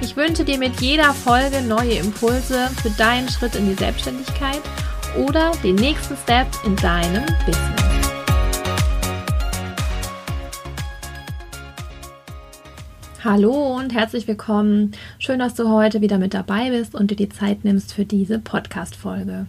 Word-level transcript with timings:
Ich 0.00 0.16
wünsche 0.16 0.44
dir 0.44 0.58
mit 0.58 0.80
jeder 0.80 1.12
Folge 1.12 1.60
neue 1.60 1.94
Impulse 1.94 2.68
für 2.80 2.90
deinen 2.90 3.28
Schritt 3.28 3.56
in 3.56 3.68
die 3.68 3.74
Selbstständigkeit 3.74 4.60
oder 5.16 5.50
den 5.64 5.74
nächsten 5.74 6.16
Step 6.16 6.46
in 6.64 6.76
deinem 6.76 7.24
Business. 7.44 7.82
Hallo 13.24 13.76
und 13.76 13.92
herzlich 13.92 14.28
willkommen. 14.28 14.92
Schön, 15.18 15.40
dass 15.40 15.54
du 15.54 15.68
heute 15.68 16.00
wieder 16.00 16.18
mit 16.18 16.32
dabei 16.32 16.70
bist 16.70 16.94
und 16.94 17.10
dir 17.10 17.16
die 17.16 17.28
Zeit 17.28 17.64
nimmst 17.64 17.92
für 17.92 18.04
diese 18.04 18.38
Podcast-Folge. 18.38 19.46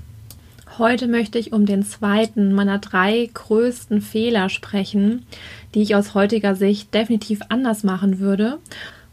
Heute 0.79 1.07
möchte 1.07 1.38
ich 1.38 1.53
um 1.53 1.67
den 1.67 1.83
zweiten 1.83 2.53
meiner 2.53 2.79
drei 2.79 3.29
größten 3.31 4.02
Fehler 4.02 4.49
sprechen, 4.49 5.27
die 5.75 5.83
ich 5.83 5.93
aus 5.93 6.16
heutiger 6.16 6.55
Sicht 6.55 6.91
definitiv 6.95 7.41
anders 7.49 7.83
machen 7.83 8.17
würde 8.17 8.57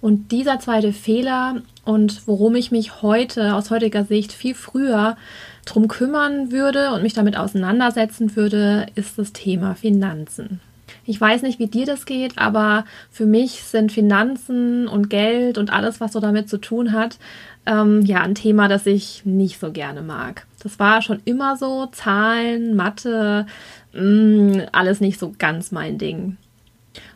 und 0.06 0.30
dieser 0.30 0.60
zweite 0.60 0.92
Fehler 0.92 1.62
und 1.84 2.28
worum 2.28 2.54
ich 2.54 2.70
mich 2.70 3.02
heute 3.02 3.56
aus 3.56 3.72
heutiger 3.72 4.04
Sicht 4.04 4.32
viel 4.32 4.54
früher 4.54 5.16
drum 5.64 5.88
kümmern 5.88 6.52
würde 6.52 6.92
und 6.92 7.02
mich 7.02 7.12
damit 7.12 7.36
auseinandersetzen 7.36 8.36
würde, 8.36 8.86
ist 8.94 9.18
das 9.18 9.32
Thema 9.32 9.74
Finanzen. 9.74 10.60
Ich 11.06 11.20
weiß 11.20 11.42
nicht, 11.42 11.58
wie 11.58 11.66
dir 11.66 11.86
das 11.86 12.06
geht, 12.06 12.38
aber 12.38 12.84
für 13.10 13.26
mich 13.26 13.64
sind 13.64 13.90
Finanzen 13.90 14.86
und 14.86 15.10
Geld 15.10 15.58
und 15.58 15.72
alles, 15.72 16.00
was 16.00 16.12
so 16.12 16.20
damit 16.20 16.48
zu 16.48 16.58
tun 16.58 16.92
hat, 16.92 17.18
ähm, 17.66 18.02
ja, 18.02 18.20
ein 18.20 18.36
Thema, 18.36 18.68
das 18.68 18.86
ich 18.86 19.24
nicht 19.24 19.58
so 19.58 19.72
gerne 19.72 20.02
mag. 20.02 20.46
Das 20.62 20.78
war 20.78 21.02
schon 21.02 21.18
immer 21.24 21.56
so. 21.56 21.86
Zahlen, 21.86 22.76
Mathe, 22.76 23.46
mh, 23.92 24.02
mm, 24.02 24.62
alles 24.70 25.00
nicht 25.00 25.18
so 25.18 25.34
ganz 25.36 25.72
mein 25.72 25.98
Ding. 25.98 26.36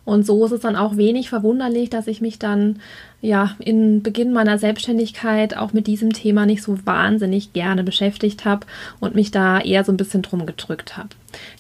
Und 0.05 0.27
so 0.27 0.45
ist 0.45 0.53
es 0.53 0.61
dann 0.61 0.77
auch 0.77 0.97
wenig 0.97 1.29
verwunderlich, 1.29 1.91
dass 1.91 2.07
ich 2.07 2.21
mich 2.21 2.39
dann 2.39 2.81
ja 3.21 3.55
in 3.59 4.03
Beginn 4.03 4.33
meiner 4.33 4.59
Selbstständigkeit 4.59 5.57
auch 5.57 5.73
mit 5.73 5.87
diesem 5.87 6.13
Thema 6.13 6.47
nicht 6.47 6.63
so 6.63 6.79
wahnsinnig 6.87 7.53
gerne 7.53 7.85
beschäftigt 7.85 8.45
habe 8.45 8.67
und 8.99 9.15
mich 9.15 9.31
da 9.31 9.61
eher 9.61 9.85
so 9.85 9.93
ein 9.93 9.99
bisschen 9.99 10.23
drum 10.23 10.47
gedrückt 10.47 10.97
habe. 10.97 11.11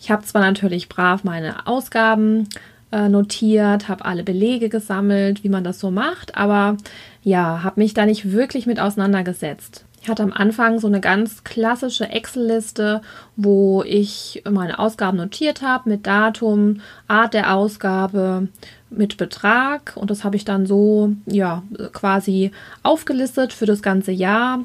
Ich 0.00 0.11
habe 0.11 0.24
zwar 0.24 0.42
natürlich 0.42 0.88
brav 0.88 1.22
meine 1.22 1.66
Ausgaben 1.66 2.48
äh, 2.92 3.08
notiert, 3.08 3.88
habe 3.88 4.05
alle 4.05 4.24
Belege 4.24 4.68
gesammelt, 4.68 5.44
wie 5.44 5.48
man 5.48 5.64
das 5.64 5.78
so 5.78 5.91
macht, 5.91 6.36
aber 6.36 6.77
ja, 7.22 7.62
habe 7.62 7.80
mich 7.80 7.94
da 7.94 8.06
nicht 8.06 8.33
wirklich 8.33 8.66
mit 8.66 8.80
auseinandergesetzt. 8.80 9.84
Ich 10.02 10.08
hatte 10.08 10.22
am 10.22 10.32
Anfang 10.32 10.78
so 10.78 10.86
eine 10.86 11.00
ganz 11.00 11.44
klassische 11.44 12.08
Excel-Liste, 12.08 13.02
wo 13.36 13.82
ich 13.82 14.42
meine 14.50 14.78
Ausgaben 14.78 15.18
notiert 15.18 15.60
habe 15.60 15.90
mit 15.90 16.06
Datum, 16.06 16.80
Art 17.06 17.34
der 17.34 17.54
Ausgabe, 17.54 18.48
mit 18.88 19.18
Betrag 19.18 19.92
und 19.96 20.10
das 20.10 20.24
habe 20.24 20.36
ich 20.36 20.44
dann 20.44 20.66
so 20.66 21.12
ja 21.26 21.62
quasi 21.92 22.50
aufgelistet 22.82 23.52
für 23.52 23.66
das 23.66 23.82
ganze 23.82 24.10
Jahr. 24.10 24.64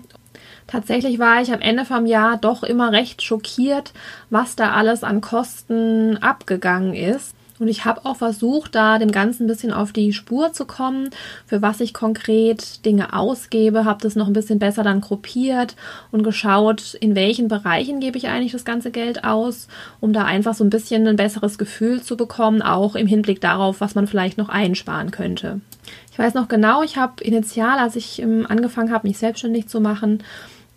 Tatsächlich 0.68 1.20
war 1.20 1.42
ich 1.42 1.54
am 1.54 1.62
Ende 1.62 1.86
vom 1.86 2.06
Jahr 2.06 2.38
doch 2.38 2.64
immer 2.64 2.92
recht 2.92 3.22
schockiert, 3.22 3.94
was 4.30 4.56
da 4.56 4.72
alles 4.72 5.04
an 5.04 5.22
Kosten 5.22 6.18
abgegangen 6.18 6.96
ist. 6.96 7.36
Und 7.58 7.70
ich 7.70 7.86
habe 7.86 8.06
auch 8.06 8.18
versucht, 8.18 8.76
da 8.76 9.00
dem 9.00 9.12
Ganzen 9.12 9.44
ein 9.44 9.48
bisschen 9.48 9.72
auf 9.72 9.94
die 9.94 10.12
Spur 10.12 10.52
zu 10.52 10.66
kommen, 10.66 11.10
für 11.46 11.62
was 11.62 11.80
ich 11.80 11.94
konkret 11.94 12.86
Dinge 12.86 13.14
ausgebe, 13.14 13.86
habe 13.86 14.02
das 14.02 14.16
noch 14.16 14.28
ein 14.28 14.34
bisschen 14.34 14.60
besser 14.60 14.84
dann 14.84 15.00
gruppiert 15.00 15.76
und 16.12 16.24
geschaut, 16.24 16.96
in 16.96 17.16
welchen 17.16 17.48
Bereichen 17.48 18.02
gebe 18.02 18.18
ich 18.18 18.28
eigentlich 18.28 18.52
das 18.52 18.66
ganze 18.66 18.92
Geld 18.92 19.24
aus, 19.24 19.68
um 20.02 20.12
da 20.12 20.26
einfach 20.26 20.54
so 20.54 20.66
ein 20.66 20.70
bisschen 20.70 21.08
ein 21.08 21.16
besseres 21.16 21.58
Gefühl 21.58 22.02
zu 22.02 22.18
bekommen, 22.18 22.62
auch 22.62 22.96
im 22.96 23.08
Hinblick 23.08 23.40
darauf, 23.40 23.80
was 23.80 23.96
man 23.96 24.08
vielleicht 24.08 24.38
noch 24.38 24.50
einsparen 24.50 25.12
könnte. 25.12 25.62
Ich 26.12 26.20
weiß 26.20 26.34
noch 26.34 26.48
genau, 26.48 26.84
ich 26.84 26.98
habe 26.98 27.24
initial, 27.24 27.78
als 27.78 27.96
ich 27.96 28.22
ähm, 28.22 28.46
angefangen 28.48 28.92
habe, 28.92 29.08
mich 29.08 29.18
selbstständig 29.18 29.68
zu 29.68 29.80
machen, 29.80 30.24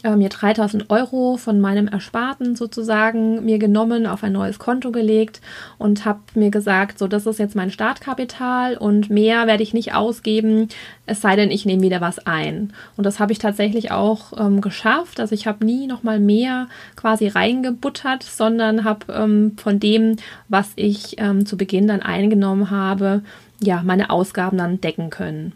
äh, 0.05 0.15
mir 0.15 0.29
3000 0.29 0.91
Euro 0.91 1.37
von 1.37 1.61
meinem 1.61 1.89
Ersparten 1.89 2.55
sozusagen 2.55 3.45
mir 3.45 3.59
genommen, 3.59 4.07
auf 4.07 4.23
ein 4.23 4.33
neues 4.33 4.59
Konto 4.59 4.93
gelegt 4.93 5.41
und 5.77 6.05
habe 6.05 6.21
mir 6.35 6.51
gesagt, 6.51 6.99
so 6.99 7.09
das 7.09 7.27
ist 7.27 7.39
jetzt 7.39 7.57
mein 7.57 7.71
Startkapital 7.71 8.77
und 8.77 9.11
mehr 9.11 9.47
werde 9.47 9.63
ich 9.63 9.75
nicht 9.75 9.95
ausgeben, 9.95 10.69
es 11.07 11.21
sei 11.21 11.37
denn, 11.37 11.51
ich 11.51 11.67
nehme 11.67 11.83
wieder 11.83 12.01
was 12.01 12.25
ein. 12.27 12.73
Und 12.97 13.05
das 13.05 13.19
habe 13.19 13.33
ich 13.33 13.39
tatsächlich 13.39 13.91
auch 13.91 14.33
ähm, 14.39 14.61
geschafft. 14.61 15.21
Also 15.21 15.35
ich 15.35 15.47
habe 15.47 15.65
nie 15.65 15.87
noch 15.87 16.03
mal 16.03 16.21
mehr 16.21 16.69
quasi 16.95 17.27
reingebuttert, 17.27 18.23
sondern 18.23 18.85
habe 18.85 19.13
ähm, 19.13 19.57
von 19.57 19.81
dem, 19.81 20.17
was 20.49 20.71
ich 20.77 21.19
ähm, 21.19 21.45
zu 21.47 21.57
Beginn 21.57 21.89
dann 21.89 22.03
eingenommen 22.03 22.71
habe, 22.71 23.23
ja 23.61 23.83
meine 23.85 24.11
Ausgaben 24.11 24.59
dann 24.59 24.81
decken 24.81 25.11
können. 25.11 25.53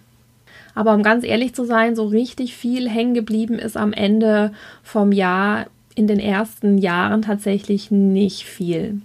Aber 0.74 0.94
um 0.94 1.02
ganz 1.02 1.24
ehrlich 1.24 1.54
zu 1.54 1.64
sein, 1.64 1.96
so 1.96 2.06
richtig 2.06 2.56
viel 2.56 2.88
hängen 2.88 3.14
geblieben 3.14 3.58
ist 3.58 3.76
am 3.76 3.92
Ende 3.92 4.52
vom 4.82 5.12
Jahr 5.12 5.66
in 5.94 6.06
den 6.06 6.18
ersten 6.18 6.78
Jahren 6.78 7.22
tatsächlich 7.22 7.90
nicht 7.90 8.44
viel. 8.44 9.00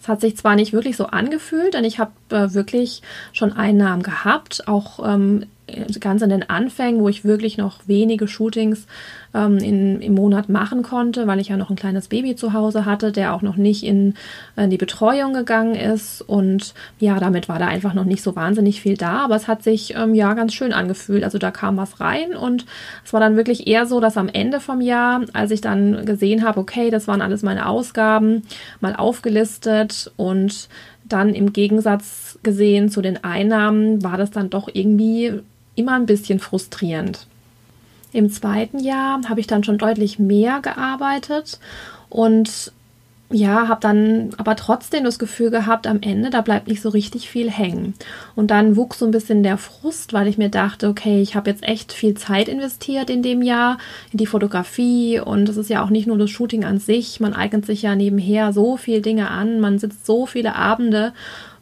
Es 0.00 0.08
hat 0.08 0.20
sich 0.20 0.36
zwar 0.36 0.56
nicht 0.56 0.72
wirklich 0.72 0.96
so 0.96 1.06
angefühlt, 1.06 1.74
denn 1.74 1.84
ich 1.84 1.98
habe 1.98 2.12
äh, 2.30 2.54
wirklich 2.54 3.02
schon 3.32 3.52
Einnahmen 3.52 4.02
gehabt, 4.02 4.66
auch 4.66 4.98
ähm, 5.06 5.46
ganz 6.00 6.22
in 6.22 6.30
den 6.30 6.48
Anfängen, 6.48 7.00
wo 7.00 7.08
ich 7.08 7.24
wirklich 7.24 7.58
noch 7.58 7.80
wenige 7.86 8.28
Shootings 8.28 8.86
ähm, 9.34 9.58
in, 9.58 10.00
im 10.00 10.14
Monat 10.14 10.48
machen 10.48 10.82
konnte, 10.82 11.26
weil 11.26 11.40
ich 11.40 11.48
ja 11.48 11.56
noch 11.56 11.70
ein 11.70 11.76
kleines 11.76 12.08
Baby 12.08 12.36
zu 12.36 12.52
Hause 12.52 12.84
hatte, 12.84 13.12
der 13.12 13.34
auch 13.34 13.42
noch 13.42 13.56
nicht 13.56 13.84
in, 13.84 14.14
in 14.56 14.64
äh, 14.64 14.68
die 14.68 14.76
Betreuung 14.76 15.32
gegangen 15.32 15.74
ist. 15.74 16.22
Und 16.22 16.74
ja, 16.98 17.18
damit 17.20 17.48
war 17.48 17.58
da 17.58 17.66
einfach 17.66 17.94
noch 17.94 18.04
nicht 18.04 18.22
so 18.22 18.36
wahnsinnig 18.36 18.80
viel 18.80 18.96
da, 18.96 19.24
aber 19.24 19.36
es 19.36 19.48
hat 19.48 19.62
sich 19.62 19.94
ähm, 19.94 20.14
ja 20.14 20.34
ganz 20.34 20.54
schön 20.54 20.72
angefühlt. 20.72 21.24
Also 21.24 21.38
da 21.38 21.50
kam 21.50 21.76
was 21.76 22.00
rein 22.00 22.34
und 22.34 22.66
es 23.04 23.12
war 23.12 23.20
dann 23.20 23.36
wirklich 23.36 23.66
eher 23.66 23.86
so, 23.86 24.00
dass 24.00 24.16
am 24.16 24.28
Ende 24.28 24.60
vom 24.60 24.80
Jahr, 24.80 25.22
als 25.32 25.50
ich 25.50 25.60
dann 25.60 26.04
gesehen 26.04 26.44
habe, 26.44 26.60
okay, 26.60 26.90
das 26.90 27.06
waren 27.08 27.22
alles 27.22 27.42
meine 27.42 27.68
Ausgaben, 27.68 28.42
mal 28.80 28.96
aufgelistet 28.96 30.12
und 30.16 30.68
dann 31.12 31.34
im 31.34 31.52
Gegensatz 31.52 32.38
gesehen 32.42 32.88
zu 32.88 33.02
den 33.02 33.22
Einnahmen 33.24 34.02
war 34.02 34.16
das 34.16 34.30
dann 34.30 34.50
doch 34.50 34.68
irgendwie 34.72 35.40
immer 35.80 35.94
ein 35.94 36.06
bisschen 36.06 36.38
frustrierend. 36.38 37.26
Im 38.12 38.30
zweiten 38.30 38.78
Jahr 38.78 39.20
habe 39.28 39.40
ich 39.40 39.46
dann 39.46 39.64
schon 39.64 39.78
deutlich 39.78 40.18
mehr 40.18 40.60
gearbeitet 40.60 41.58
und 42.08 42.72
ja, 43.32 43.68
habe 43.68 43.80
dann 43.80 44.30
aber 44.38 44.56
trotzdem 44.56 45.04
das 45.04 45.20
Gefühl 45.20 45.50
gehabt, 45.50 45.86
am 45.86 46.00
Ende, 46.02 46.30
da 46.30 46.40
bleibt 46.40 46.66
nicht 46.66 46.82
so 46.82 46.88
richtig 46.88 47.30
viel 47.30 47.48
hängen. 47.48 47.94
Und 48.34 48.50
dann 48.50 48.74
wuchs 48.74 48.98
so 48.98 49.04
ein 49.04 49.12
bisschen 49.12 49.44
der 49.44 49.56
Frust, 49.56 50.12
weil 50.12 50.26
ich 50.26 50.36
mir 50.36 50.48
dachte, 50.48 50.88
okay, 50.88 51.22
ich 51.22 51.36
habe 51.36 51.48
jetzt 51.48 51.62
echt 51.62 51.92
viel 51.92 52.14
Zeit 52.14 52.48
investiert 52.48 53.08
in 53.08 53.22
dem 53.22 53.42
Jahr, 53.42 53.78
in 54.10 54.18
die 54.18 54.26
Fotografie 54.26 55.20
und 55.20 55.48
es 55.48 55.56
ist 55.56 55.70
ja 55.70 55.84
auch 55.84 55.90
nicht 55.90 56.08
nur 56.08 56.18
das 56.18 56.30
Shooting 56.30 56.64
an 56.64 56.80
sich, 56.80 57.20
man 57.20 57.32
eignet 57.32 57.66
sich 57.66 57.82
ja 57.82 57.94
nebenher 57.94 58.52
so 58.52 58.76
viele 58.76 59.00
Dinge 59.00 59.30
an, 59.30 59.60
man 59.60 59.78
sitzt 59.78 60.06
so 60.06 60.26
viele 60.26 60.56
Abende 60.56 61.12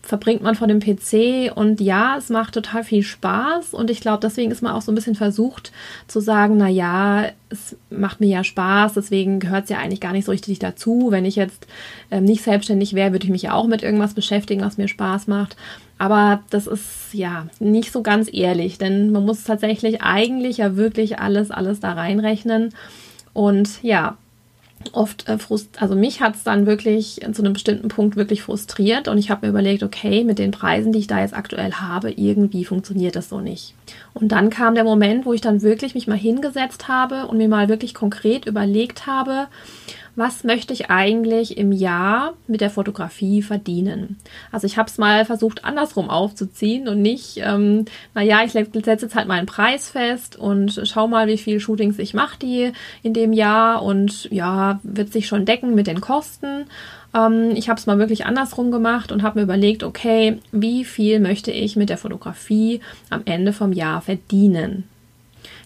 verbringt 0.09 0.43
man 0.43 0.55
vor 0.55 0.67
dem 0.67 0.81
PC 0.81 1.55
und 1.55 1.83
ja, 1.83 2.17
es 2.17 2.31
macht 2.31 2.55
total 2.55 2.83
viel 2.83 3.03
Spaß 3.03 3.75
und 3.75 3.91
ich 3.91 4.01
glaube, 4.01 4.21
deswegen 4.23 4.51
ist 4.51 4.63
man 4.63 4.73
auch 4.73 4.81
so 4.81 4.91
ein 4.91 4.95
bisschen 4.95 5.15
versucht 5.15 5.71
zu 6.07 6.21
sagen, 6.21 6.57
na 6.57 6.69
ja, 6.69 7.27
es 7.51 7.77
macht 7.91 8.19
mir 8.19 8.29
ja 8.29 8.43
Spaß, 8.43 8.95
deswegen 8.95 9.39
gehört 9.39 9.65
es 9.65 9.71
ja 9.71 9.79
eigentlich 9.79 10.01
gar 10.01 10.13
nicht 10.13 10.25
so 10.25 10.33
richtig 10.33 10.61
dazu. 10.61 11.09
Wenn 11.11 11.27
ich 11.27 11.37
jetzt 11.37 11.67
ähm, 12.11 12.25
nicht 12.25 12.43
selbstständig 12.43 12.95
wäre, 12.95 13.13
würde 13.13 13.27
ich 13.27 13.31
mich 13.31 13.43
ja 13.43 13.53
auch 13.53 13.67
mit 13.67 13.83
irgendwas 13.83 14.15
beschäftigen, 14.15 14.63
was 14.63 14.79
mir 14.79 14.89
Spaß 14.89 15.27
macht. 15.27 15.57
Aber 15.99 16.43
das 16.49 16.67
ist 16.67 17.13
ja 17.13 17.47
nicht 17.61 17.93
so 17.93 18.03
ganz 18.03 18.31
ehrlich, 18.33 18.79
denn 18.79 19.11
man 19.13 19.27
muss 19.27 19.45
tatsächlich 19.45 20.01
eigentlich 20.01 20.57
ja 20.57 20.75
wirklich 20.75 21.19
alles, 21.19 21.51
alles 21.51 21.81
da 21.81 21.93
reinrechnen. 21.93 22.73
Und 23.35 23.83
ja, 23.83 24.17
oft 24.95 25.29
äh, 25.29 25.39
frust 25.39 25.81
also 25.81 25.95
mich 25.95 26.21
hat 26.21 26.37
es 26.37 26.43
dann 26.43 26.67
wirklich 26.67 27.21
zu 27.33 27.43
einem 27.43 27.53
bestimmten 27.53 27.89
Punkt 27.89 28.17
wirklich 28.17 28.43
frustriert 28.43 29.09
und 29.09 29.19
ich 29.19 29.31
habe 29.31 29.47
mir 29.47 29.51
überlegt, 29.51 29.83
okay, 29.83 30.25
mit 30.25 30.39
den 30.39 30.51
Preisen, 30.51 30.93
die 30.93 31.01
ich 31.01 31.07
da 31.07 31.21
jetzt 31.21 31.35
aktuell 31.35 31.73
habe, 31.73 32.11
irgendwie 32.11 32.65
funktioniert 32.65 33.17
das 33.17 33.29
so 33.29 33.41
nicht. 33.41 33.75
Und 34.15 34.33
dann 34.33 34.51
kam 34.51 34.75
der 34.75 34.85
Moment, 34.85 35.27
wo 35.27 35.33
ich 35.33 35.41
dann 35.41 35.63
wirklich 35.63 35.95
mich 35.95 36.07
mal 36.07 36.19
hingesetzt 36.19 36.89
habe 36.89 37.27
und 37.27 37.39
mir 37.39 37.49
mal 37.49 37.69
wirklich 37.69 37.95
konkret 37.95 38.47
überlegt 38.47 39.07
habe, 39.07 39.49
was 40.19 40.43
möchte 40.43 40.73
ich 40.73 40.91
eigentlich 40.91 41.57
im 41.59 41.71
Jahr 41.71 42.35
mit 42.49 42.61
der 42.61 42.71
Fotografie 42.71 43.41
verdienen? 43.41 44.17
Also 44.51 44.67
ich 44.67 44.77
habe 44.77 44.89
es 44.89 44.99
mal 44.99 45.25
versucht 45.25 45.65
andersrum 45.65 46.11
aufzuziehen 46.11 46.89
und 46.89 47.01
nicht, 47.01 47.37
ähm, 47.37 47.85
naja, 48.15 48.41
ich 48.45 48.51
setze 48.51 48.91
jetzt 48.91 49.15
halt 49.15 49.29
meinen 49.29 49.47
Preis 49.47 49.89
fest 49.89 50.35
und 50.35 50.81
schau 50.83 51.07
mal, 51.07 51.29
wie 51.29 51.39
viel 51.39 51.61
Shootings 51.61 52.01
ich 52.01 52.15
mache 52.15 52.37
die 52.41 52.73
in 53.05 53.15
dem 53.15 53.33
Jahr 53.33 53.85
und 53.85 54.29
ja, 54.33 54.81
wird 54.83 55.13
sich 55.13 55.29
schon 55.29 55.45
decken 55.45 55.77
mit 55.77 55.87
den 55.87 56.01
Kosten. 56.01 56.67
Ähm, 57.15 57.53
ich 57.55 57.69
habe 57.69 57.79
es 57.79 57.87
mal 57.87 58.01
wirklich 58.01 58.27
andersrum 58.27 58.73
gemacht 58.73 59.13
und 59.13 59.23
habe 59.23 59.39
mir 59.39 59.45
überlegt, 59.45 59.85
okay, 59.85 60.41
wie 60.51 60.85
viel 60.85 61.21
möchte 61.21 61.53
ich 61.53 61.77
mit 61.77 61.91
der 61.91 61.97
Fotografie 61.97 62.81
am 63.09 63.23
Ende 63.25 63.53
vom 63.53 63.73
Jahr 63.73 64.01
verdienen? 64.01 64.83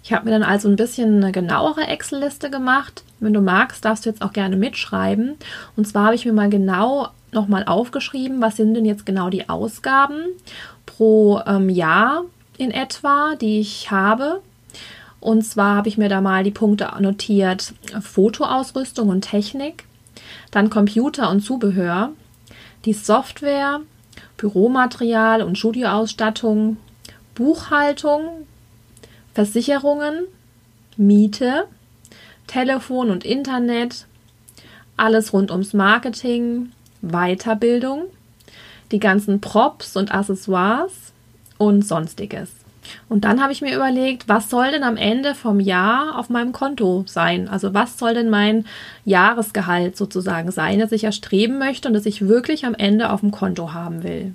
Ich 0.02 0.12
habe 0.12 0.24
mir 0.24 0.32
dann 0.32 0.42
also 0.42 0.68
ein 0.68 0.76
bisschen 0.76 1.22
eine 1.22 1.32
genauere 1.32 1.86
Excel-Liste 1.86 2.50
gemacht. 2.50 3.04
Wenn 3.20 3.32
du 3.32 3.40
magst, 3.40 3.84
darfst 3.84 4.04
du 4.04 4.10
jetzt 4.10 4.22
auch 4.22 4.32
gerne 4.32 4.56
mitschreiben. 4.56 5.36
Und 5.76 5.86
zwar 5.86 6.06
habe 6.06 6.16
ich 6.16 6.24
mir 6.24 6.32
mal 6.32 6.50
genau 6.50 7.08
nochmal 7.30 7.64
aufgeschrieben, 7.64 8.40
was 8.40 8.56
sind 8.56 8.74
denn 8.74 8.84
jetzt 8.84 9.06
genau 9.06 9.30
die 9.30 9.48
Ausgaben 9.48 10.26
pro 10.86 11.40
ähm, 11.46 11.68
Jahr 11.68 12.24
in 12.58 12.70
etwa, 12.70 13.36
die 13.40 13.60
ich 13.60 13.90
habe. 13.90 14.40
Und 15.20 15.42
zwar 15.42 15.76
habe 15.76 15.88
ich 15.88 15.98
mir 15.98 16.08
da 16.08 16.20
mal 16.20 16.42
die 16.42 16.50
Punkte 16.50 16.90
notiert: 16.98 17.72
Fotoausrüstung 18.00 19.08
und 19.08 19.22
Technik, 19.22 19.84
dann 20.50 20.68
Computer 20.68 21.30
und 21.30 21.40
Zubehör, 21.40 22.10
die 22.84 22.92
Software, 22.92 23.80
Büromaterial 24.36 25.42
und 25.42 25.56
Studioausstattung, 25.56 26.76
Buchhaltung, 27.36 28.46
Versicherungen, 29.34 30.24
Miete, 30.96 31.64
Telefon 32.46 33.10
und 33.10 33.24
Internet, 33.24 34.06
alles 34.96 35.32
rund 35.32 35.50
ums 35.50 35.72
Marketing, 35.72 36.72
Weiterbildung, 37.00 38.04
die 38.90 39.00
ganzen 39.00 39.40
Props 39.40 39.96
und 39.96 40.14
Accessoires 40.14 40.92
und 41.58 41.86
sonstiges. 41.86 42.50
Und 43.08 43.24
dann 43.24 43.40
habe 43.40 43.52
ich 43.52 43.62
mir 43.62 43.74
überlegt, 43.74 44.28
was 44.28 44.50
soll 44.50 44.70
denn 44.70 44.82
am 44.82 44.96
Ende 44.96 45.34
vom 45.34 45.60
Jahr 45.60 46.18
auf 46.18 46.28
meinem 46.28 46.52
Konto 46.52 47.04
sein? 47.06 47.48
Also 47.48 47.74
was 47.74 47.98
soll 47.98 48.14
denn 48.14 48.28
mein 48.28 48.66
Jahresgehalt 49.04 49.96
sozusagen 49.96 50.50
sein, 50.50 50.80
das 50.80 50.92
ich 50.92 51.04
erstreben 51.04 51.58
möchte 51.58 51.88
und 51.88 51.94
das 51.94 52.06
ich 52.06 52.26
wirklich 52.26 52.66
am 52.66 52.74
Ende 52.74 53.10
auf 53.10 53.20
dem 53.20 53.30
Konto 53.30 53.72
haben 53.72 54.02
will? 54.02 54.34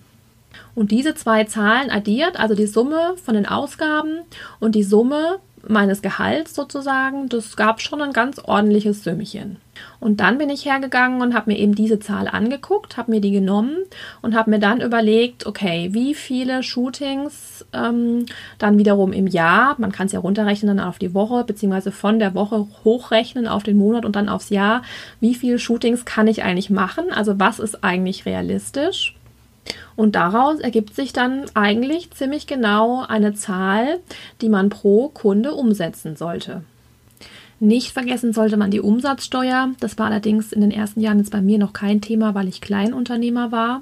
Und 0.75 0.91
diese 0.91 1.15
zwei 1.15 1.43
Zahlen 1.45 1.89
addiert, 1.89 2.39
also 2.39 2.55
die 2.55 2.67
Summe 2.67 3.15
von 3.23 3.35
den 3.35 3.47
Ausgaben 3.47 4.19
und 4.59 4.75
die 4.75 4.83
Summe 4.83 5.39
meines 5.67 6.01
Gehalts 6.01 6.55
sozusagen, 6.55 7.29
das 7.29 7.55
gab 7.55 7.81
schon 7.81 8.01
ein 8.01 8.13
ganz 8.13 8.39
ordentliches 8.39 9.03
Sümmchen. 9.03 9.57
Und 9.99 10.19
dann 10.19 10.37
bin 10.37 10.49
ich 10.49 10.65
hergegangen 10.65 11.21
und 11.21 11.33
habe 11.33 11.51
mir 11.51 11.57
eben 11.57 11.75
diese 11.75 11.99
Zahl 11.99 12.27
angeguckt, 12.27 12.97
habe 12.97 13.11
mir 13.11 13.21
die 13.21 13.31
genommen 13.31 13.77
und 14.21 14.35
habe 14.35 14.49
mir 14.49 14.59
dann 14.59 14.81
überlegt, 14.81 15.45
okay, 15.45 15.89
wie 15.91 16.13
viele 16.13 16.63
Shootings 16.63 17.65
ähm, 17.73 18.25
dann 18.57 18.77
wiederum 18.77 19.13
im 19.13 19.27
Jahr, 19.27 19.75
man 19.79 19.91
kann 19.91 20.07
es 20.07 20.13
ja 20.13 20.19
runterrechnen 20.19 20.77
dann 20.77 20.85
auf 20.85 20.99
die 20.99 21.13
Woche, 21.13 21.43
beziehungsweise 21.43 21.91
von 21.91 22.19
der 22.19 22.33
Woche 22.33 22.67
hochrechnen 22.83 23.47
auf 23.47 23.63
den 23.63 23.77
Monat 23.77 24.05
und 24.05 24.15
dann 24.15 24.29
aufs 24.29 24.49
Jahr, 24.49 24.83
wie 25.19 25.35
viele 25.35 25.59
Shootings 25.59 26.05
kann 26.05 26.27
ich 26.27 26.43
eigentlich 26.43 26.69
machen, 26.69 27.11
also 27.11 27.39
was 27.39 27.59
ist 27.59 27.83
eigentlich 27.83 28.25
realistisch. 28.25 29.16
Und 29.95 30.15
daraus 30.15 30.59
ergibt 30.59 30.95
sich 30.95 31.13
dann 31.13 31.45
eigentlich 31.53 32.11
ziemlich 32.11 32.47
genau 32.47 33.03
eine 33.07 33.33
Zahl, 33.33 33.99
die 34.41 34.49
man 34.49 34.69
pro 34.69 35.09
Kunde 35.09 35.53
umsetzen 35.53 36.15
sollte. 36.15 36.63
Nicht 37.59 37.91
vergessen 37.91 38.33
sollte 38.33 38.57
man 38.57 38.69
die 38.69 38.81
Umsatzsteuer. 38.81 39.69
Das 39.79 39.97
war 39.97 40.07
allerdings 40.07 40.51
in 40.51 40.61
den 40.61 40.71
ersten 40.71 41.01
Jahren 41.01 41.17
jetzt 41.17 41.31
bei 41.31 41.41
mir 41.41 41.57
noch 41.57 41.73
kein 41.73 42.01
Thema, 42.01 42.35
weil 42.35 42.47
ich 42.47 42.61
Kleinunternehmer 42.61 43.51
war. 43.51 43.81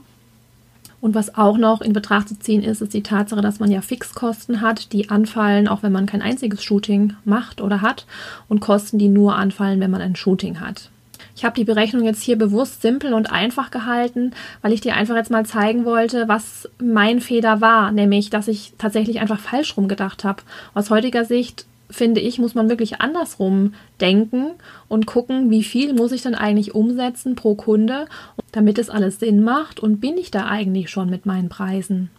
Und 1.02 1.14
was 1.14 1.36
auch 1.36 1.58
noch 1.58 1.82
in 1.82 1.94
Betracht 1.94 2.30
zu 2.30 2.40
ziehen 2.40 2.64
ist, 2.64 2.82
ist 2.82 2.94
die 2.94 3.04
Tatsache, 3.04 3.42
dass 3.42 3.60
man 3.60 3.70
ja 3.70 3.82
Fixkosten 3.82 4.62
hat, 4.62 4.94
die 4.94 5.10
anfallen, 5.10 5.68
auch 5.68 5.84
wenn 5.84 5.92
man 5.92 6.06
kein 6.06 6.22
einziges 6.22 6.64
Shooting 6.64 7.14
macht 7.26 7.62
oder 7.62 7.82
hat, 7.82 8.06
und 8.48 8.62
Kosten, 8.62 8.98
die 8.98 9.10
nur 9.10 9.36
anfallen, 9.36 9.82
wenn 9.82 9.92
man 9.92 10.02
ein 10.02 10.16
Shooting 10.16 10.62
hat. 10.62 10.90
Ich 11.36 11.44
habe 11.44 11.56
die 11.56 11.66
Berechnung 11.66 12.06
jetzt 12.06 12.22
hier 12.24 12.38
bewusst 12.38 12.82
simpel 12.82 13.14
und 13.14 13.32
einfach 13.32 13.70
gehalten, 13.70 14.32
weil 14.62 14.72
ich 14.72 14.82
dir 14.82 14.96
einfach 14.96 15.16
jetzt 15.16 15.32
mal 15.32 15.46
zeigen 15.46 15.84
wollte, 15.84 16.28
was 16.28 16.70
mein 16.80 17.20
Fehler 17.20 17.60
war, 17.60 17.92
nämlich, 17.92 18.30
dass 18.30 18.48
ich 18.48 18.74
tatsächlich 18.78 19.20
einfach 19.20 19.40
falsch 19.40 19.76
rum 19.76 19.90
gedacht 19.90 20.24
habe. 20.24 20.44
Aus 20.74 20.90
heutiger 20.90 21.26
Sicht 21.26 21.66
finde 21.90 22.22
ich, 22.22 22.40
muss 22.40 22.56
man 22.56 22.70
wirklich 22.70 23.02
andersrum 23.02 23.74
denken 24.00 24.52
und 24.88 25.06
gucken, 25.06 25.50
wie 25.50 25.64
viel 25.64 25.94
muss 25.94 26.14
ich 26.14 26.22
dann 26.22 26.36
eigentlich 26.36 26.74
umsetzen 26.74 27.36
pro 27.36 27.56
Kunde, 27.56 28.08
damit 28.52 28.80
es 28.80 28.90
alles 28.90 29.20
Sinn 29.20 29.44
macht 29.44 29.80
und 29.80 30.00
bin 30.00 30.18
ich 30.18 30.32
da 30.32 30.46
eigentlich 30.46 30.90
schon 30.90 31.10
mit 31.10 31.26
meinen 31.26 31.50
Preisen. 31.50 32.10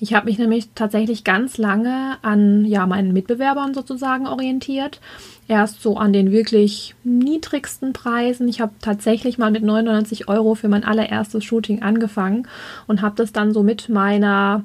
Ich 0.00 0.14
habe 0.14 0.26
mich 0.26 0.38
nämlich 0.38 0.70
tatsächlich 0.74 1.24
ganz 1.24 1.58
lange 1.58 2.18
an 2.22 2.64
ja, 2.64 2.86
meinen 2.86 3.12
Mitbewerbern 3.12 3.74
sozusagen 3.74 4.28
orientiert. 4.28 5.00
Erst 5.48 5.82
so 5.82 5.96
an 5.96 6.12
den 6.12 6.30
wirklich 6.30 6.94
niedrigsten 7.02 7.92
Preisen. 7.92 8.48
Ich 8.48 8.60
habe 8.60 8.72
tatsächlich 8.80 9.38
mal 9.38 9.50
mit 9.50 9.64
99 9.64 10.28
Euro 10.28 10.54
für 10.54 10.68
mein 10.68 10.84
allererstes 10.84 11.44
Shooting 11.44 11.82
angefangen 11.82 12.46
und 12.86 13.02
habe 13.02 13.16
das 13.16 13.32
dann 13.32 13.52
so 13.52 13.62
mit 13.62 13.88
meiner 13.88 14.64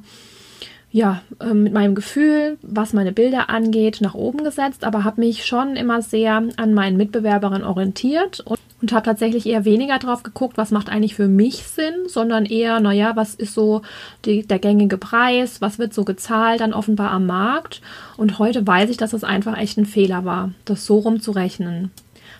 ja, 0.94 1.24
ähm, 1.42 1.64
mit 1.64 1.74
meinem 1.74 1.96
Gefühl, 1.96 2.60
was 2.62 2.94
meine 2.94 3.12
Bilder 3.12 3.50
angeht, 3.50 4.00
nach 4.00 4.14
oben 4.14 4.44
gesetzt, 4.44 4.84
aber 4.84 5.04
habe 5.04 5.22
mich 5.22 5.44
schon 5.44 5.76
immer 5.76 6.04
sehr 6.04 6.44
an 6.56 6.74
meinen 6.76 6.98
Mitbewerberinnen 6.98 7.64
orientiert 7.64 8.42
und 8.42 8.60
und 8.84 8.92
habe 8.92 9.06
tatsächlich 9.06 9.46
eher 9.46 9.64
weniger 9.64 9.98
drauf 9.98 10.24
geguckt, 10.24 10.58
was 10.58 10.72
macht 10.72 10.90
eigentlich 10.90 11.16
für 11.16 11.30
mich 11.30 11.64
Sinn, 11.64 11.94
sondern 12.08 12.46
eher, 12.46 12.82
naja, 12.82 13.16
was 13.16 13.34
ist 13.34 13.54
so 13.54 13.82
die, 14.26 14.46
der 14.46 14.60
gängige 14.60 14.98
Preis, 14.98 15.62
was 15.62 15.80
wird 15.80 15.94
so 15.94 16.04
gezahlt 16.04 16.60
dann 16.60 16.74
offenbar 16.74 17.12
am 17.12 17.26
Markt. 17.26 17.82
Und 18.18 18.40
heute 18.40 18.68
weiß 18.68 18.90
ich, 18.90 18.98
dass 18.98 19.12
das 19.12 19.24
einfach 19.24 19.58
echt 19.58 19.78
ein 19.78 19.86
Fehler 19.86 20.26
war, 20.26 20.52
das 20.66 20.86
so 20.86 21.00
rum 21.00 21.22
zu 21.22 21.32
rechnen. 21.32 21.92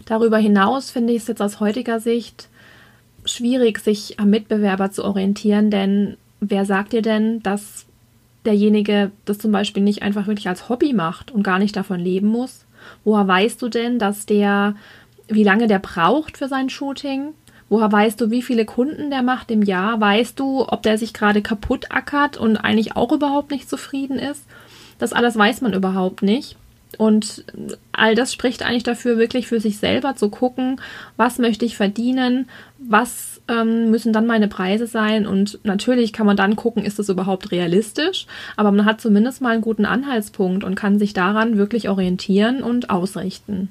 Darüber 0.04 0.38
hinaus 0.38 0.92
finde 0.92 1.14
ich 1.14 1.22
es 1.22 1.30
jetzt 1.30 1.42
aus 1.42 1.62
heutiger 1.62 2.02
Sicht 2.02 2.50
schwierig, 3.24 3.80
sich 3.80 4.20
am 4.20 4.30
Mitbewerber 4.30 4.92
zu 4.92 5.06
orientieren, 5.06 5.72
denn 5.72 6.18
wer 6.42 6.66
sagt 6.66 6.92
dir 6.92 7.02
denn, 7.02 7.42
dass 7.42 7.86
derjenige 8.44 9.12
das 9.24 9.38
zum 9.38 9.54
Beispiel 9.54 9.82
nicht 9.82 10.02
einfach 10.02 10.28
wirklich 10.28 10.50
als 10.50 10.68
Hobby 10.68 10.92
macht 10.92 11.32
und 11.32 11.42
gar 11.42 11.58
nicht 11.58 11.78
davon 11.78 12.02
leben 12.02 12.28
muss? 12.28 12.66
Woher 13.06 13.26
weißt 13.26 13.62
du 13.62 13.70
denn, 13.70 13.98
dass 13.98 14.26
der 14.26 14.76
wie 15.34 15.44
lange 15.44 15.68
der 15.68 15.80
braucht 15.80 16.38
für 16.38 16.48
sein 16.48 16.70
Shooting. 16.70 17.34
Woher 17.70 17.92
weißt 17.92 18.22
du, 18.22 18.30
wie 18.30 18.42
viele 18.42 18.66
Kunden 18.66 19.10
der 19.10 19.24
macht 19.24 19.50
im 19.50 19.64
Jahr? 19.64 20.00
Weißt 20.00 20.40
du, 20.40 20.66
ob 20.68 20.84
der 20.84 20.98
sich 20.98 21.14
gerade 21.14 21.42
kaputt 21.42 21.88
ackert 21.90 22.38
und 22.38 22.58
eigentlich 22.58 22.96
auch 22.96 23.12
überhaupt 23.12 23.52
nicht 23.52 23.70
zufrieden 23.70 24.20
ist? 24.20 24.46
Das 25.00 25.14
alles 25.14 25.36
weiß 25.38 25.62
man 25.62 25.74
überhaupt 25.74 26.22
nicht. 26.22 26.56
Und 26.98 27.44
all 27.92 28.16
das 28.16 28.34
spricht 28.34 28.64
eigentlich 28.64 28.84
dafür, 28.84 29.18
wirklich 29.18 29.48
für 29.48 29.60
sich 29.60 29.78
selber 29.78 30.16
zu 30.16 30.30
gucken, 30.30 30.80
was 31.18 31.40
möchte 31.40 31.66
ich 31.66 31.76
verdienen, 31.76 32.48
was 32.78 33.42
ähm, 33.48 33.90
müssen 33.90 34.14
dann 34.14 34.28
meine 34.28 34.48
Preise 34.48 34.88
sein. 34.88 35.26
Und 35.26 35.60
natürlich 35.64 36.14
kann 36.14 36.26
man 36.26 36.38
dann 36.38 36.56
gucken, 36.56 36.86
ist 36.86 37.00
das 37.00 37.10
überhaupt 37.10 37.52
realistisch, 37.52 38.28
aber 38.56 38.72
man 38.72 38.86
hat 38.86 39.02
zumindest 39.02 39.42
mal 39.42 39.54
einen 39.54 39.62
guten 39.62 39.86
Anhaltspunkt 39.86 40.64
und 40.64 40.76
kann 40.76 41.00
sich 41.00 41.14
daran 41.14 41.58
wirklich 41.58 41.90
orientieren 41.90 42.62
und 42.62 42.90
ausrichten. 42.90 43.70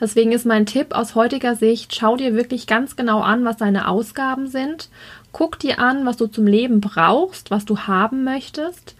Deswegen 0.00 0.32
ist 0.32 0.46
mein 0.46 0.66
Tipp 0.66 0.94
aus 0.94 1.14
heutiger 1.14 1.54
Sicht, 1.56 1.94
schau 1.94 2.16
dir 2.16 2.34
wirklich 2.34 2.66
ganz 2.66 2.96
genau 2.96 3.20
an, 3.20 3.44
was 3.44 3.56
deine 3.56 3.88
Ausgaben 3.88 4.46
sind. 4.46 4.88
Guck 5.32 5.58
dir 5.58 5.78
an, 5.78 6.06
was 6.06 6.16
du 6.16 6.26
zum 6.26 6.46
Leben 6.46 6.80
brauchst, 6.80 7.50
was 7.50 7.64
du 7.64 7.78
haben 7.80 8.24
möchtest. 8.24 8.94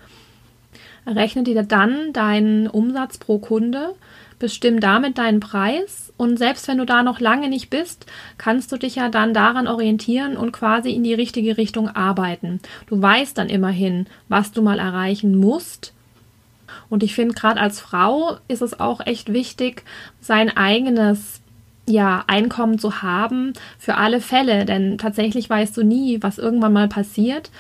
Rechne 1.07 1.43
dir 1.43 1.63
dann 1.63 2.13
deinen 2.13 2.67
Umsatz 2.67 3.19
pro 3.19 3.39
Kunde, 3.39 3.95
bestimm 4.39 4.81
damit 4.81 5.19
deinen 5.19 5.41
Preis 5.41 6.13
und 6.17 6.39
selbst 6.39 6.67
wenn 6.67 6.79
du 6.79 6.87
da 6.87 7.03
noch 7.03 7.21
lange 7.21 7.49
nicht 7.49 7.71
bist, 7.71 8.07
kannst 8.39 8.73
du 8.73 8.77
dich 8.77 8.97
ja 8.97 9.09
dann 9.11 9.35
daran 9.35 9.69
orientieren 9.69 10.37
und 10.37 10.53
quasi 10.53 10.91
in 10.91 11.05
die 11.05 11.15
richtige 11.15 11.57
Richtung 11.57 11.89
arbeiten. 11.89 12.61
Du 12.87 13.01
weißt 13.01 13.37
dann 13.37 13.49
immerhin, 13.49 14.07
was 14.29 14.53
du 14.53 14.63
mal 14.63 14.79
erreichen 14.79 15.37
musst 15.37 15.93
und 16.89 17.03
ich 17.03 17.15
finde, 17.15 17.35
gerade 17.35 17.61
als 17.61 17.81
Frau 17.81 18.37
ist 18.49 18.63
es 18.63 18.79
auch 18.79 19.05
echt 19.05 19.33
wichtig, 19.33 19.85
sein 20.21 20.57
eigenes 20.57 21.41
ja, 21.87 22.25
Einkommen 22.27 22.79
zu 22.79 23.03
haben 23.03 23.53
für 23.79 23.97
alle 23.97 24.21
Fälle, 24.21 24.65
denn 24.65 24.99
tatsächlich 24.99 25.49
weißt 25.51 25.77
du 25.77 25.83
nie, 25.83 26.23
was 26.23 26.39
irgendwann 26.39 26.73
mal 26.73 26.89
passiert. 26.89 27.51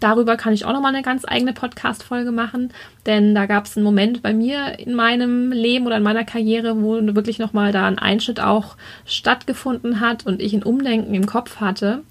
Darüber 0.00 0.36
kann 0.36 0.52
ich 0.52 0.66
auch 0.66 0.74
nochmal 0.74 0.94
eine 0.94 1.02
ganz 1.02 1.24
eigene 1.26 1.54
Podcast-Folge 1.54 2.30
machen, 2.30 2.70
denn 3.06 3.34
da 3.34 3.46
gab 3.46 3.64
es 3.64 3.76
einen 3.76 3.84
Moment 3.84 4.22
bei 4.22 4.34
mir 4.34 4.78
in 4.78 4.94
meinem 4.94 5.52
Leben 5.52 5.86
oder 5.86 5.96
in 5.96 6.02
meiner 6.02 6.24
Karriere, 6.24 6.82
wo 6.82 6.94
wirklich 7.14 7.38
nochmal 7.38 7.72
da 7.72 7.86
ein 7.86 7.98
Einschnitt 7.98 8.40
auch 8.40 8.76
stattgefunden 9.06 10.00
hat 10.00 10.26
und 10.26 10.42
ich 10.42 10.52
ein 10.52 10.62
Umdenken 10.62 11.14
im 11.14 11.24
Kopf 11.24 11.60
hatte. 11.60 12.02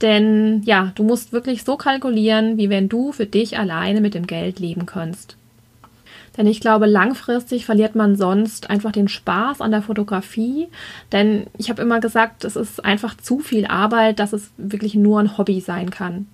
Denn 0.00 0.62
ja, 0.64 0.92
du 0.94 1.02
musst 1.02 1.32
wirklich 1.32 1.64
so 1.64 1.76
kalkulieren, 1.76 2.56
wie 2.56 2.70
wenn 2.70 2.88
du 2.88 3.12
für 3.12 3.26
dich 3.26 3.58
alleine 3.58 4.00
mit 4.00 4.14
dem 4.14 4.26
Geld 4.26 4.58
leben 4.58 4.86
könntest. 4.86 5.36
Denn 6.36 6.46
ich 6.46 6.60
glaube, 6.60 6.86
langfristig 6.86 7.66
verliert 7.66 7.94
man 7.94 8.16
sonst 8.16 8.70
einfach 8.70 8.92
den 8.92 9.08
Spaß 9.08 9.60
an 9.60 9.70
der 9.70 9.82
Fotografie. 9.82 10.68
Denn 11.12 11.46
ich 11.58 11.70
habe 11.70 11.82
immer 11.82 12.00
gesagt, 12.00 12.44
es 12.44 12.56
ist 12.56 12.84
einfach 12.84 13.16
zu 13.16 13.40
viel 13.40 13.66
Arbeit, 13.66 14.18
dass 14.18 14.32
es 14.32 14.50
wirklich 14.56 14.94
nur 14.94 15.20
ein 15.20 15.38
Hobby 15.38 15.60
sein 15.60 15.90
kann. 15.90 16.26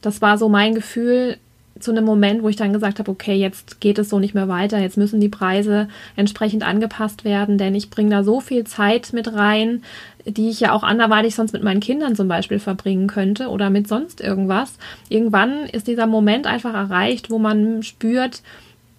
Das 0.00 0.20
war 0.22 0.38
so 0.38 0.48
mein 0.48 0.74
Gefühl 0.74 1.36
zu 1.78 1.90
einem 1.90 2.04
Moment, 2.04 2.42
wo 2.42 2.48
ich 2.48 2.56
dann 2.56 2.72
gesagt 2.72 2.98
habe, 2.98 3.10
okay, 3.10 3.34
jetzt 3.34 3.80
geht 3.80 3.98
es 3.98 4.08
so 4.08 4.20
nicht 4.20 4.34
mehr 4.34 4.48
weiter, 4.48 4.78
jetzt 4.78 4.96
müssen 4.96 5.20
die 5.20 5.28
Preise 5.28 5.88
entsprechend 6.14 6.62
angepasst 6.62 7.24
werden, 7.24 7.58
denn 7.58 7.74
ich 7.74 7.90
bringe 7.90 8.10
da 8.10 8.22
so 8.22 8.40
viel 8.40 8.64
Zeit 8.64 9.12
mit 9.12 9.32
rein, 9.32 9.82
die 10.24 10.50
ich 10.50 10.60
ja 10.60 10.72
auch 10.72 10.84
anderweitig 10.84 11.34
sonst 11.34 11.52
mit 11.52 11.64
meinen 11.64 11.80
Kindern 11.80 12.14
zum 12.14 12.28
Beispiel 12.28 12.60
verbringen 12.60 13.08
könnte 13.08 13.48
oder 13.48 13.70
mit 13.70 13.88
sonst 13.88 14.20
irgendwas. 14.20 14.78
Irgendwann 15.08 15.66
ist 15.66 15.88
dieser 15.88 16.06
Moment 16.06 16.46
einfach 16.46 16.74
erreicht, 16.74 17.30
wo 17.30 17.38
man 17.38 17.82
spürt, 17.82 18.42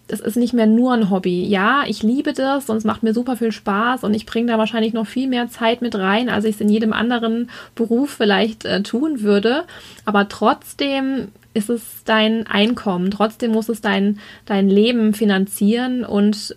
es 0.07 0.19
ist 0.19 0.37
nicht 0.37 0.53
mehr 0.53 0.67
nur 0.67 0.93
ein 0.93 1.09
Hobby. 1.09 1.45
Ja, 1.45 1.83
ich 1.87 2.03
liebe 2.03 2.33
das 2.33 2.69
und 2.69 2.77
es 2.77 2.83
macht 2.83 3.03
mir 3.03 3.13
super 3.13 3.37
viel 3.37 3.51
Spaß 3.51 4.03
und 4.03 4.13
ich 4.13 4.25
bringe 4.25 4.51
da 4.51 4.57
wahrscheinlich 4.57 4.93
noch 4.93 5.07
viel 5.07 5.27
mehr 5.27 5.49
Zeit 5.49 5.81
mit 5.81 5.95
rein, 5.95 6.29
als 6.29 6.45
ich 6.45 6.55
es 6.55 6.61
in 6.61 6.69
jedem 6.69 6.93
anderen 6.93 7.49
Beruf 7.73 8.11
vielleicht 8.11 8.65
äh, 8.65 8.83
tun 8.83 9.21
würde. 9.21 9.63
Aber 10.05 10.27
trotzdem 10.29 11.29
ist 11.53 11.69
es 11.69 12.03
dein 12.05 12.45
Einkommen, 12.47 13.09
trotzdem 13.09 13.51
muss 13.51 13.69
es 13.69 13.81
dein, 13.81 14.19
dein 14.45 14.69
Leben 14.69 15.13
finanzieren 15.13 16.03
und 16.03 16.55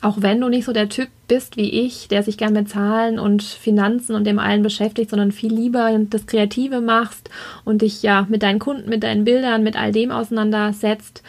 auch 0.00 0.22
wenn 0.22 0.40
du 0.40 0.48
nicht 0.48 0.64
so 0.64 0.72
der 0.72 0.88
Typ 0.88 1.08
bist 1.26 1.56
wie 1.56 1.70
ich, 1.70 2.06
der 2.06 2.22
sich 2.22 2.38
gern 2.38 2.52
mit 2.52 2.68
Zahlen 2.68 3.18
und 3.18 3.42
Finanzen 3.42 4.14
und 4.14 4.24
dem 4.24 4.38
allen 4.38 4.62
beschäftigt, 4.62 5.10
sondern 5.10 5.32
viel 5.32 5.52
lieber 5.52 5.90
das 6.08 6.26
Kreative 6.26 6.80
machst 6.80 7.28
und 7.64 7.82
dich 7.82 8.02
ja 8.02 8.24
mit 8.28 8.44
deinen 8.44 8.60
Kunden, 8.60 8.88
mit 8.88 9.02
deinen 9.02 9.24
Bildern, 9.24 9.64
mit 9.64 9.76
all 9.76 9.90
dem 9.90 10.12
auseinandersetzt, 10.12 11.24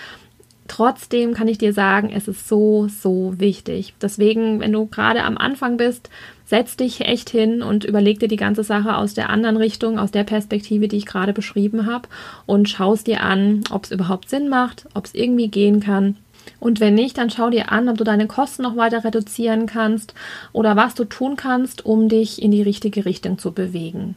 Trotzdem 0.70 1.34
kann 1.34 1.48
ich 1.48 1.58
dir 1.58 1.74
sagen, 1.74 2.12
es 2.16 2.28
ist 2.28 2.48
so, 2.48 2.88
so 2.88 3.34
wichtig. 3.38 3.96
Deswegen, 4.02 4.60
wenn 4.60 4.72
du 4.72 4.86
gerade 4.86 5.24
am 5.24 5.36
Anfang 5.36 5.78
bist, 5.78 6.10
setz 6.46 6.78
dich 6.78 7.02
echt 7.02 7.32
hin 7.32 7.64
und 7.64 7.84
überleg 7.84 8.20
dir 8.20 8.28
die 8.28 8.36
ganze 8.36 8.64
Sache 8.64 8.96
aus 8.96 9.16
der 9.16 9.30
anderen 9.30 9.58
Richtung, 9.58 9.98
aus 9.98 10.12
der 10.12 10.24
Perspektive, 10.24 10.88
die 10.88 10.98
ich 10.98 11.08
gerade 11.08 11.34
beschrieben 11.34 11.88
habe 11.88 12.08
und 12.46 12.70
schaust 12.70 13.08
dir 13.08 13.24
an, 13.24 13.64
ob 13.72 13.86
es 13.86 13.92
überhaupt 13.92 14.30
Sinn 14.30 14.48
macht, 14.48 14.86
ob 14.94 15.06
es 15.06 15.16
irgendwie 15.16 15.48
gehen 15.48 15.80
kann. 15.80 16.18
Und 16.60 16.80
wenn 16.80 16.94
nicht, 16.94 17.18
dann 17.18 17.32
schau 17.32 17.50
dir 17.50 17.72
an, 17.72 17.90
ob 17.90 17.98
du 17.98 18.04
deine 18.04 18.28
Kosten 18.28 18.62
noch 18.62 18.78
weiter 18.78 19.04
reduzieren 19.04 19.66
kannst 19.66 20.14
oder 20.54 20.76
was 20.76 20.94
du 20.94 21.04
tun 21.04 21.36
kannst, 21.36 21.84
um 21.84 22.10
dich 22.10 22.42
in 22.42 22.52
die 22.52 22.62
richtige 22.62 23.06
Richtung 23.06 23.40
zu 23.40 23.52
bewegen. 23.52 24.16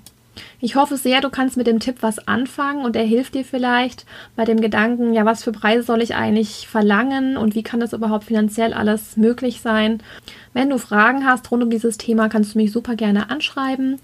Ich 0.64 0.76
hoffe 0.76 0.96
sehr, 0.96 1.20
du 1.20 1.28
kannst 1.28 1.56
mit 1.56 1.66
dem 1.66 1.80
Tipp 1.80 1.96
was 2.02 2.28
anfangen 2.28 2.84
und 2.84 2.94
er 2.94 3.02
hilft 3.02 3.34
dir 3.34 3.44
vielleicht 3.44 4.06
bei 4.36 4.44
dem 4.44 4.60
Gedanken, 4.60 5.12
ja, 5.12 5.24
was 5.24 5.42
für 5.42 5.50
Preise 5.50 5.82
soll 5.82 6.00
ich 6.00 6.14
eigentlich 6.14 6.68
verlangen 6.68 7.36
und 7.36 7.56
wie 7.56 7.64
kann 7.64 7.80
das 7.80 7.92
überhaupt 7.92 8.22
finanziell 8.22 8.72
alles 8.72 9.16
möglich 9.16 9.60
sein. 9.60 10.00
Wenn 10.52 10.70
du 10.70 10.78
Fragen 10.78 11.26
hast 11.26 11.50
rund 11.50 11.64
um 11.64 11.70
dieses 11.70 11.98
Thema, 11.98 12.28
kannst 12.28 12.54
du 12.54 12.58
mich 12.58 12.70
super 12.70 12.94
gerne 12.94 13.28
anschreiben. 13.28 13.98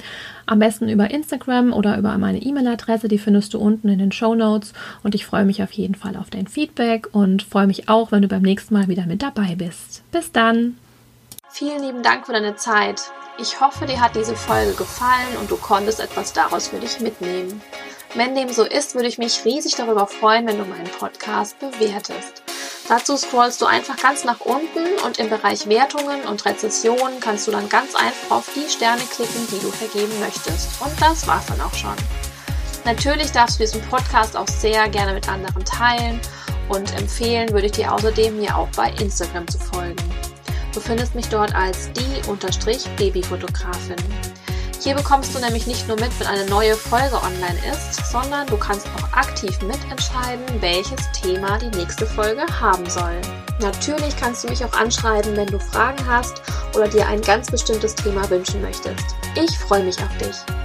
Am 0.47 0.59
besten 0.59 0.89
über 0.89 1.13
Instagram 1.13 1.73
oder 1.73 1.97
über 1.97 2.19
meine 2.19 2.43
E-Mail-Adresse, 2.43 3.07
die 3.07 3.19
findest 3.19 3.55
du 3.55 3.61
unten 3.61 3.89
in 3.89 4.01
den 4.01 4.11
Show 4.11 4.35
Notes. 4.35 4.73
Und 5.05 5.15
ich 5.15 5.27
freue 5.27 5.45
mich 5.45 5.63
auf 5.63 5.71
jeden 5.71 5.95
Fall 5.95 6.17
auf 6.17 6.29
dein 6.29 6.49
Feedback 6.49 7.07
und 7.13 7.45
freue 7.45 7.69
mich 7.69 7.89
auch, 7.89 8.11
wenn 8.11 8.23
du 8.23 8.29
beim 8.29 8.43
nächsten 8.43 8.75
Mal 8.75 8.89
wieder 8.89 9.07
mit 9.07 9.23
dabei 9.23 9.55
bist. 9.55 10.03
Bis 10.11 10.33
dann! 10.33 10.77
Vielen 11.51 11.85
lieben 11.85 12.03
Dank 12.03 12.27
für 12.27 12.33
deine 12.33 12.57
Zeit. 12.57 13.01
Ich 13.41 13.61
hoffe, 13.61 13.87
dir 13.87 14.01
hat 14.01 14.17
diese 14.17 14.35
Folge 14.35 14.73
gefallen 14.73 15.37
und 15.39 15.49
du 15.49 15.57
konntest 15.57 16.01
etwas 16.01 16.33
daraus 16.33 16.67
für 16.67 16.81
dich 16.81 16.99
mitnehmen. 16.99 17.63
Wenn 18.15 18.35
dem 18.35 18.53
so 18.53 18.65
ist, 18.65 18.97
würde 18.97 19.07
ich 19.07 19.17
mich 19.17 19.45
riesig 19.45 19.77
darüber 19.77 20.09
freuen, 20.09 20.49
wenn 20.49 20.59
du 20.59 20.65
meinen 20.65 20.91
Podcast 20.99 21.57
bewertest. 21.61 22.43
Dazu 22.89 23.17
scrollst 23.17 23.61
du 23.61 23.67
einfach 23.67 23.97
ganz 23.97 24.25
nach 24.25 24.41
unten 24.41 25.01
und 25.05 25.21
im 25.21 25.31
Bereich 25.31 25.69
Wertungen 25.69 26.23
und 26.23 26.45
Rezessionen 26.47 27.21
kannst 27.21 27.47
du 27.47 27.53
dann 27.53 27.69
ganz 27.69 27.95
einfach 27.95 28.39
auf 28.39 28.51
die 28.57 28.69
Sterne 28.69 29.03
klicken, 29.03 29.47
die 29.53 29.61
du 29.61 29.71
vergeben 29.71 30.19
möchtest. 30.19 30.71
Und 30.81 31.01
das 31.01 31.25
war's 31.29 31.47
dann 31.47 31.61
auch 31.61 31.75
schon. 31.75 31.95
Natürlich 32.85 33.31
darfst 33.31 33.61
du 33.61 33.63
diesen 33.63 33.83
Podcast 33.83 34.37
auch 34.37 34.49
sehr 34.49 34.89
gerne 34.89 35.13
mit 35.13 35.29
anderen 35.29 35.65
teilen 35.65 36.21
und 36.69 36.93
empfehlen 36.99 37.53
würde 37.53 37.67
ich 37.67 37.73
dir 37.73 37.93
außerdem, 37.93 38.37
mir 38.37 38.57
auch 38.57 38.69
bei 38.75 38.91
Instagram 38.99 39.47
zu 39.47 39.59
folgen. 39.59 40.28
Du 40.73 40.81
findest 40.81 41.15
mich 41.15 41.29
dort 41.29 41.55
als 41.55 41.91
die 41.93 42.89
Babyfotografin. 42.97 43.97
Hier 44.81 44.95
bekommst 44.95 45.35
du 45.35 45.41
nämlich 45.41 45.67
nicht 45.67 45.89
nur 45.89 45.99
mit, 45.99 46.11
wenn 46.21 46.29
eine 46.29 46.47
neue 46.47 46.75
Folge 46.75 47.17
online 47.17 47.59
ist, 47.71 48.11
sondern 48.11 48.47
du 48.47 48.57
kannst 48.57 48.87
auch 48.97 49.13
aktiv 49.13 49.61
mitentscheiden, 49.63 50.45
welches 50.61 51.11
Thema 51.13 51.59
die 51.59 51.77
nächste 51.77 52.07
Folge 52.07 52.43
haben 52.61 52.89
soll. 52.89 53.21
Natürlich 53.61 54.17
kannst 54.17 54.45
du 54.45 54.49
mich 54.49 54.65
auch 54.65 54.73
anschreiben, 54.73 55.37
wenn 55.37 55.49
du 55.49 55.59
Fragen 55.59 56.07
hast 56.07 56.43
oder 56.77 56.87
dir 56.87 57.07
ein 57.07 57.21
ganz 57.23 57.51
bestimmtes 57.51 57.95
Thema 57.97 58.29
wünschen 58.31 58.63
möchtest. 58.63 59.05
Ich 59.35 59.59
freue 59.59 59.83
mich 59.83 59.99
auf 59.99 60.17
dich. 60.19 60.58